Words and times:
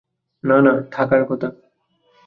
না, 0.43 0.57
না, 0.61 0.73
থাকার 0.91 1.23
কথা। 1.25 1.47